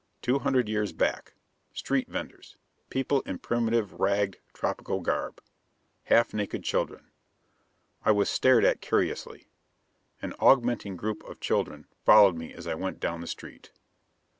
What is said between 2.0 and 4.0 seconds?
vendors. People in primitive,